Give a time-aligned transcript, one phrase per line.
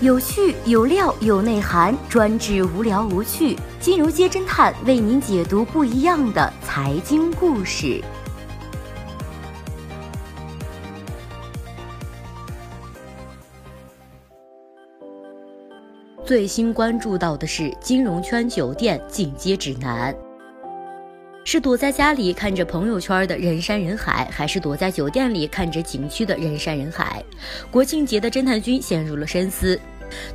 [0.00, 3.58] 有趣有料有内涵，专治无聊无趣。
[3.80, 8.00] 金融街侦探为您解读不一样的财经故事。
[16.24, 20.14] 最新关注到的是金融圈酒店进阶指南。
[21.50, 27.24] 是躲在家里看着朋友圈的人山人海，还是躲在酒店里看着景区的人山人海？
[27.70, 29.80] 国庆节的侦探君陷入了深思。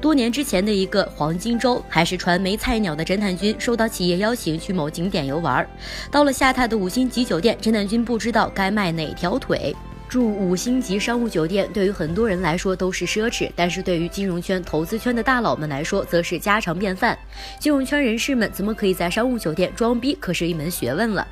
[0.02, 5.64] 多年之前的一个黄金周，还是传媒菜鸟的侦探君受到企业邀请去某景点游玩，
[6.10, 9.76] 到了下榻的五星级酒店，侦探君不知道该迈哪条腿。
[10.14, 17.18] 住五星级商务酒店对于很多人来说都是奢侈，但是对于金融圈、投资圈的大佬们来说，则是家常便饭。
[17.60, 21.28] 金融圈人士们怎么可以在商务酒店装逼，可是一门学问了。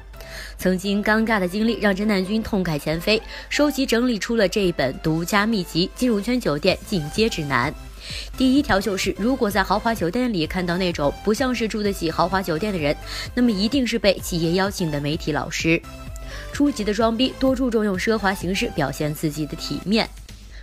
[0.57, 7.71] 曾经尴尬的经历让侦探君痛改前非，收集整理出了这一本独家秘籍《金融圈酒店进阶指南》。
[8.35, 12.97] 第一条就是，如果在豪华酒店里看到那种不像是住得起豪华酒店的人，
[13.35, 15.79] 那么一定是被企业邀请的媒体老师。
[16.51, 20.09] 初级的装逼多注重用奢华形式表现自己的体面。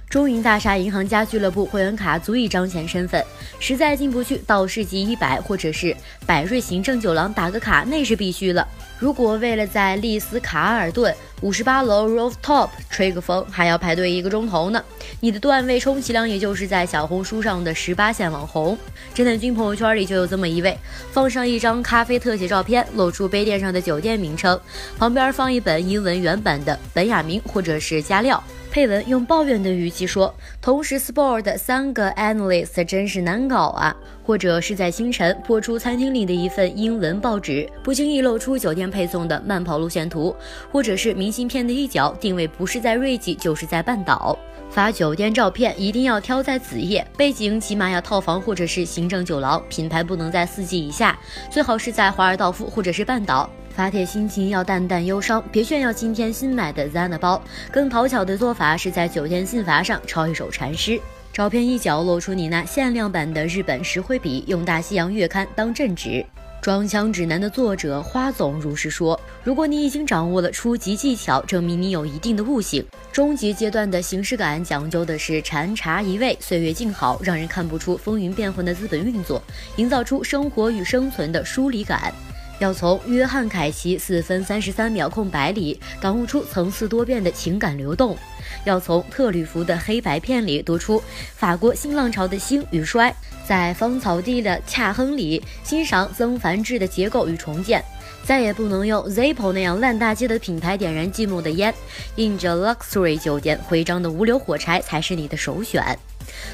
[0.09, 3.23] 中银大厦银行家俱乐部会员卡足以彰显身份，
[3.61, 8.67] 实在进不去，到世纪一百或者是百瑞行政酒廊打个卡，那是必须了。
[8.99, 14.83] 如果为了在丽思卡尔顿五十八楼 rooftop 吹个风，还要排队一个钟头呢，
[15.21, 18.79] 你的段位充其量也就是在小红书上的十八线网红。
[19.15, 20.75] 侦探君朋友圈里就有这么一位，
[21.13, 24.59] 放上一张咖啡特写照片，露出杯垫上的酒店名称，
[24.97, 28.43] 旁边放一本英文原版的本雅明或者是加料。
[28.79, 40.33] 配文用抱怨的语气说：“同时，Sport 三个 analyst 真是难搞啊！”或者是在清晨播出餐厅里的一份英文报纸，不经意露出酒店配送的慢跑路线图，
[40.71, 44.39] 或者是明信片的一角定位不是在瑞吉就是在半岛。
[44.71, 51.19] 发酒店照片一定要挑在子夜，背景起码要套房或者是行政酒廊，品牌不能在四季以下，
[51.51, 53.51] 最好是在华尔道夫或者是半岛。
[53.79, 57.41] 发帖心情要淡淡忧伤，别炫耀今天新买的 Zana 包。
[57.71, 61.01] 更讨巧的做法是在酒店信罚上抄一首禅诗。
[61.33, 66.27] 照片一角露出你那限量版的日本石灰笔，用大西洋月刊当镇纸。
[66.61, 72.85] 装腔指南的作者花总如是说：如果你已经掌握了初级技巧，证明你有一定的悟性。
[73.13, 79.41] 中级阶段的形式感讲究的是禅茶一味，岁月静好，让人看不出风云变幻的资本运作，
[79.77, 82.13] 营造出生活与生存的疏离感。
[82.59, 88.17] 要从约翰凯奇四分三十三秒空白里感悟出层次多变的情感流动；
[88.65, 91.03] 要从特吕弗的黑白片里读出
[91.37, 93.13] 法国新浪潮的兴与衰；
[93.47, 97.83] 在芳草地的恰亨里欣赏曾梵志的结构与重建。
[98.25, 101.73] 再也不能用 Zippo 那样烂大街的品牌点燃寂寞的烟，
[102.17, 105.99] 印着 Luxury 酒店徽章的无硫火柴才是你的首选。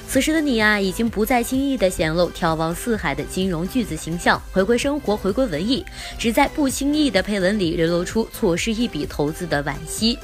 [0.09, 5.85] 此时的你啊，已经不再轻易的显露眺望四海的金融巨子形象，回归生活，回归文艺，
[6.19, 10.19] 只在不轻易的配文里流露出错失一笔投资的惋惜。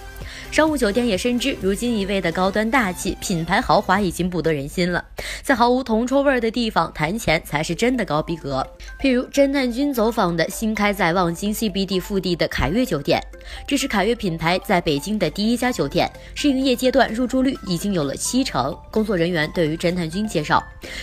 [0.51, 5.05] 商务酒店也深知，如今一味的高端大气、品牌豪华已经不得人心了，
[5.43, 8.67] 在毫无铜臭味的地方谈钱才是真的高逼格。
[9.01, 13.23] 譬如侦探君走访的新开在望京 CBD 腹地的凯悦酒店，
[13.67, 18.77] 这是凯悦品牌在北京的第一家酒店，试营业阶段入住率已经有了七成。
[18.91, 20.63] 工作人员对于侦探君介绍，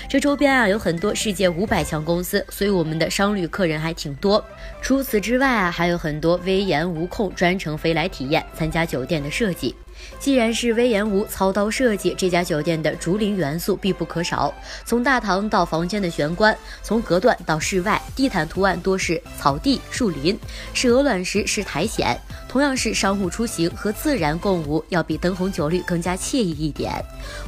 [0.10, 4.44] 这周边啊有很多世界五百强公司，所以我们的商旅客人还挺多。
[4.82, 9.32] 除此之外啊，还有很多威严无控专程飞来体验参加酒店的。
[9.38, 9.76] 设计，
[10.20, 14.52] 既然是威严无操刀设计，这家酒店的竹林元素必不可少。
[14.84, 20.36] 从大堂到房间的玄关，从隔断到室外，地毯图案多是草地、树林，
[20.74, 22.20] 是鹅卵石，是苔藓。
[22.50, 26.92] 同样是商务出行和自然共舞，要比灯红酒绿更加惬意一点。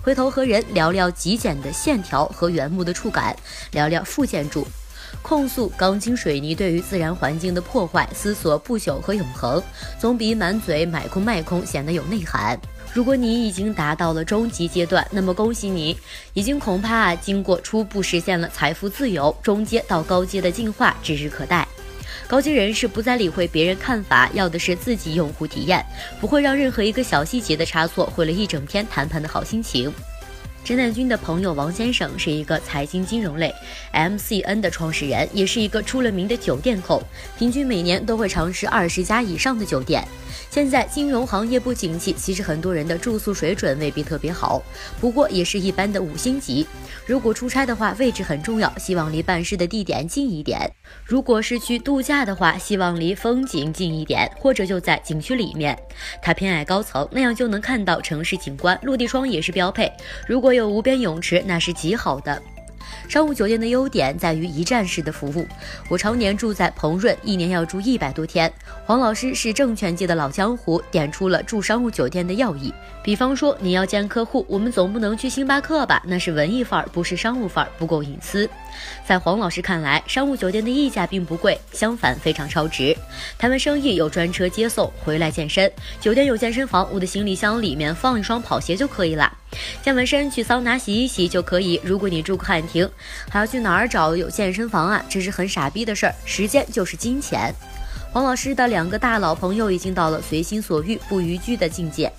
[0.03, 3.35] 回头和人聊聊极简的线条和原木的触感，
[3.71, 4.67] 聊聊副建筑。
[5.21, 9.61] 控诉钢筋水泥对于自然环境的破坏，思索不朽和永恒，
[9.99, 12.59] 总比满嘴买空卖空显得有内涵。
[12.93, 15.95] 如果你已经达到了中级阶段，那么恭喜你，
[16.33, 21.67] 已经恐怕经过初步实现了财富自由，中阶到高阶的进化指日可待。
[22.27, 25.85] 高阶人士不再理会别人看法，要的是自己用户体验，
[26.19, 29.91] 不会让任何一个小细节的差错毁了一整天谈判的好心情。
[30.63, 33.51] 陈乃军的朋友王先生是一个财经金融类
[33.91, 37.01] MCN 的创始人，也是一个出了名的酒店控，
[37.37, 40.07] 平均每年都会尝试二十家以上的酒店。
[40.51, 44.61] 现在金融行业不景气，其实很多人的住宿水准未必特别好，
[44.99, 46.65] 不过也是一般的五星级。
[47.05, 50.71] 如果出差的话，位置很重要，希望离办事的地点近一点。
[51.03, 55.77] 如果是去度假的话，希望离风景近一点，或者就在景区里面。
[56.21, 59.91] 他偏爱高层，那样就能看到城市景观，落地窗也是标配。
[60.27, 62.41] 如果有有无边泳池，那是极好的。
[63.07, 65.47] 商务酒店的优点在于一站式的服务。
[65.89, 68.51] 我常年住在鹏润，一年要住一百多天。
[68.85, 72.73] 黄老师是证券界的老江湖，点出了住商务酒店的要义。
[73.03, 76.01] 比方说，你要见客户，我们总不能去星巴克吧？
[76.05, 78.47] 那是文艺范儿，不是商务范儿，不够隐私。
[79.07, 82.95] 在黄老师看来，商务酒店的溢价并不贵，相反非常超值。
[83.37, 85.71] 谈完生意有专车接送，回来健身。
[85.99, 89.28] 酒店有健身房，我的行李箱里面放一双跑鞋就可以了。
[89.81, 91.79] 健完身去桑拿洗一洗就可以。
[91.83, 92.89] 如果你住汉庭，
[93.29, 95.03] 还要去哪儿找有健身房啊？
[95.09, 96.13] 这是很傻逼的事儿。
[96.25, 97.53] 时间就是金钱。
[98.11, 102.11] 黄老师的两个大佬朋友已经到了随心所欲不逾矩的境界。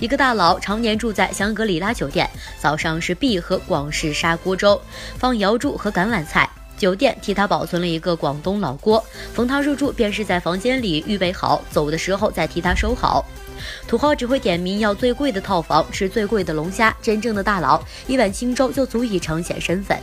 [0.00, 2.28] 一个大佬常年住在香格里拉酒店，
[2.58, 4.80] 早上是必喝广式砂锅粥，
[5.18, 6.48] 放瑶柱和橄榄菜。
[6.76, 9.02] 酒店替他保存了一个广东老锅，
[9.32, 13.24] 逢他入住便是在房间里预备好，走的时候再替他收好。
[13.86, 16.94] 土豪只会点名要最贵的套房，吃最贵的龙虾。
[17.02, 19.98] 真正的大佬，一碗清粥就足以彰显身份。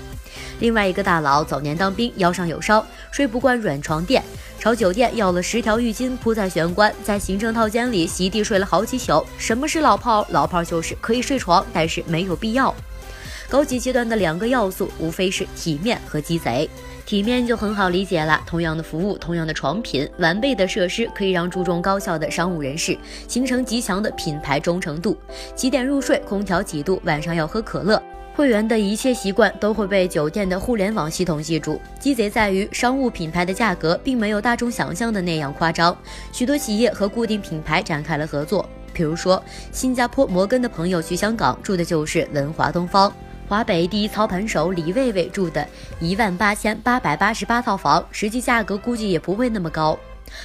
[0.60, 4.24] 另外一个大佬早年当兵，腰上有伤，睡不惯软床垫，
[4.60, 9.26] 朝酒店要了十条浴巾铺在玄关，在行政套间里席地睡了好几宿。
[9.38, 10.26] 什么是老炮儿？
[10.30, 12.74] 老炮儿就是可以睡床，但是没有必要。
[13.50, 16.70] 高级阶段的两个要素，无非是体面和鸡贼。
[17.06, 25.18] 体面就很好理解了，同样的服务，同样的床品，完备的设施，可以让注重高效的商务人士形成极强的品牌忠诚度。
[25.56, 26.20] 几点入睡？
[26.20, 27.02] 空调几度？
[27.04, 28.02] 晚上要喝可乐。
[28.34, 31.82] 会员的一切习惯都会被酒店的互联网系统记住。
[32.00, 35.96] 鸡贼在于商务品牌的价格并没有大众想象的那样夸张，
[36.32, 38.68] 许多企业和固定品牌展开了合作。
[38.94, 43.14] 比如说，新加坡摩根的朋友去香港住的就是文华东方。
[43.52, 45.68] 华北第一操盘手李卫卫住的
[46.00, 50.00] 一万八千八百八十八套房，实际价格估计也不会那么高。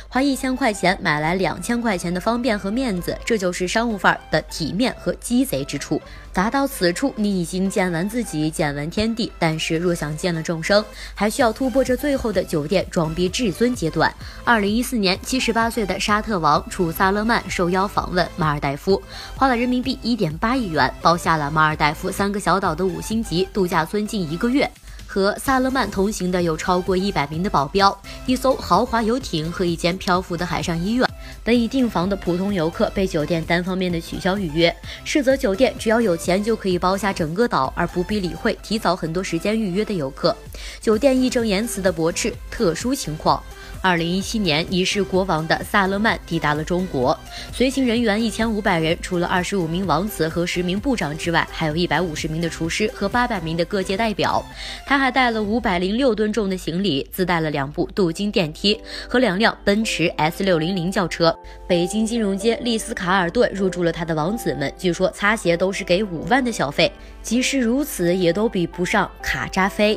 [0.09, 6.01] 花一千块钱买来两千块钱的方便和面子，这就是商务范儿的体面和鸡贼之处。
[6.33, 9.33] 达到此处，你已经见完自己，见完天地。
[9.39, 10.85] 但是若想见了众生，
[11.15, 14.15] 还需要突破这最后的酒店装逼至尊阶段。
[14.45, 19.03] 二零一四年，七十八岁的沙特王储萨勒曼受邀访问马尔代夫，
[19.35, 24.71] 花了人民币一点八亿元，包下了马尔代夫三个小岛的五星级度假村近一个月。
[25.17, 31.09] 和萨勒曼同行的有超过一百名的保镖，一艘豪华游艇和一间漂浮的海上医院。
[31.43, 34.75] 本已订房的普通游客被酒店单方面的取消预约。
[35.07, 40.37] 斥责酒店只要有钱就可以包下整个岛，而不必理会提早很多时间预约的游客。
[40.83, 43.43] 酒店义正言辞的驳斥特殊情况。
[43.87, 47.17] 二零一七年，已是国王的萨勒曼抵达了中国，
[47.53, 54.45] 随行人员一千五百人，除了二十五名王子和十名部长之外，还有一百五十名的厨师和八百名的各界代表。
[54.85, 58.77] 他还带了五百零六吨重的行李，自带了两部镀金电梯
[59.09, 61.33] 和两辆奔驰 S 六零零轿车。
[61.69, 66.91] 北京金融街丽思卡尔顿入住了他的王子们，据说擦鞋都是给五万的小费，
[67.23, 69.97] 即使如此，也都比不上卡扎菲。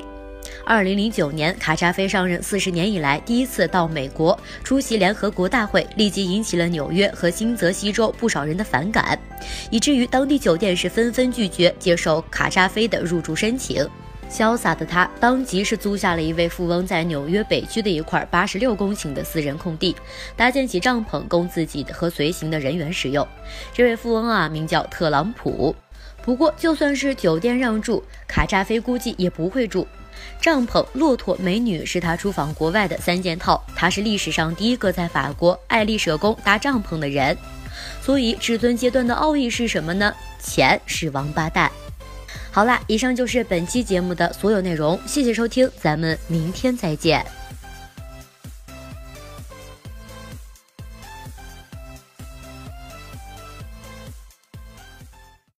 [0.65, 9.17] 二零零九年，卡扎菲上任四十年以来第一次到美国出席联合国大会，立即引起了纽约和新泽西州不少人的反感，
[9.69, 13.87] 以至于当地酒店是纷纷拒绝接受卡扎菲的入住申请。
[14.29, 19.95] 潇洒的他当即是租下了一位富翁在纽约北区的一块八十六公顷的私人空地，
[20.35, 23.27] 搭建起帐篷供自己和随行的人员使用。
[23.73, 25.75] 这位富翁啊，名叫特朗普。
[26.21, 29.87] 不过，就算是酒店让住，卡扎菲估计也不会住。
[30.41, 33.63] 帐篷、骆驼、美女是他出访国外的三件套。
[33.75, 37.37] 他是历史上第一个在法国爱丽舍宫搭帐篷的人。
[38.01, 40.13] 所以，至尊阶段的奥义是什么呢？
[40.41, 41.71] 钱是王八蛋。
[42.51, 47.25] 好啦，以上就是本期节目的所有内容，谢谢收听，咱们明天再见。